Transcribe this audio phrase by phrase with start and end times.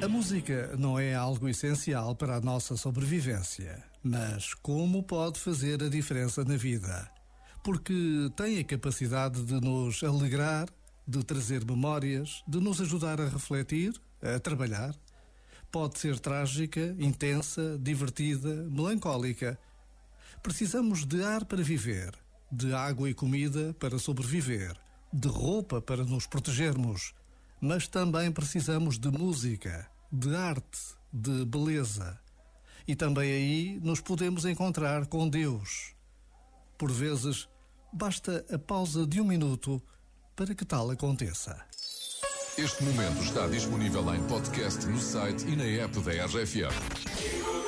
[0.00, 5.88] A música não é algo essencial para a nossa sobrevivência, mas como pode fazer a
[5.88, 7.10] diferença na vida?
[7.64, 10.68] Porque tem a capacidade de nos alegrar,
[11.06, 14.94] de trazer memórias, de nos ajudar a refletir, a trabalhar.
[15.72, 19.58] Pode ser trágica, intensa, divertida, melancólica.
[20.40, 22.14] Precisamos de ar para viver,
[22.50, 24.76] de água e comida para sobreviver,
[25.12, 27.14] de roupa para nos protegermos.
[27.60, 30.78] Mas também precisamos de música, de arte,
[31.12, 32.18] de beleza.
[32.86, 35.94] E também aí nos podemos encontrar com Deus.
[36.78, 37.48] Por vezes,
[37.92, 39.82] basta a pausa de um minuto
[40.34, 41.60] para que tal aconteça.
[42.56, 47.67] Este momento está disponível em podcast no site e na app da RFM.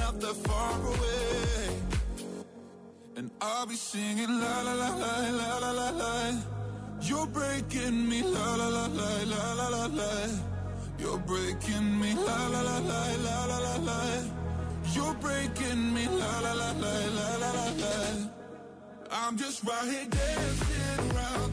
[0.00, 1.80] Not that far away.
[3.16, 6.14] And I'll be singing la la la la la la la la.
[7.08, 10.12] You're breaking me la la la la la la la la.
[10.98, 14.00] You're breaking me la la la la la la la la.
[14.94, 17.94] You're breaking me la la la la la la la la.
[19.10, 21.52] I'm just right here dancing around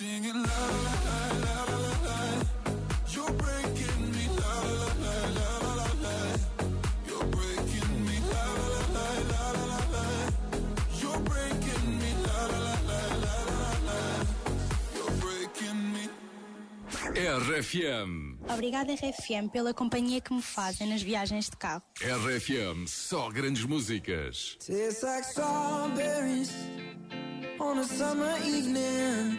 [0.00, 2.18] singing la la la la la la la.
[3.12, 6.16] You're breaking me la la la la la la la.
[7.08, 10.04] You're breaking me la la la la la la la.
[11.00, 14.00] You're breaking me la la la la la la la.
[14.96, 16.04] You're breaking me.
[17.44, 18.38] RFM.
[18.48, 21.82] Obrigada, RFM, pela companhia que me fazem nas viagens de carro.
[22.00, 24.56] RFM, só grandes músicas.
[24.66, 26.52] Tastes like strawberries
[27.58, 29.38] on a summer evening,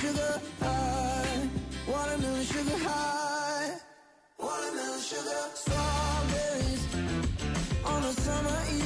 [0.00, 1.48] sugar high,
[1.88, 3.72] watermelon sugar high,
[4.38, 6.86] watermelon sugar strawberries
[7.84, 8.77] on a summer evening.